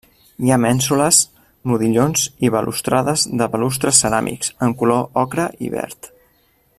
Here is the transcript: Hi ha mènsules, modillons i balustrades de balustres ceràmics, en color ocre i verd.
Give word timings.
Hi 0.45 0.51
ha 0.51 0.55
mènsules, 0.61 1.19
modillons 1.73 2.23
i 2.47 2.51
balustrades 2.57 3.27
de 3.43 3.51
balustres 3.57 4.03
ceràmics, 4.05 4.53
en 4.69 4.77
color 4.81 5.25
ocre 5.27 5.49
i 5.69 5.75
verd. 5.79 6.15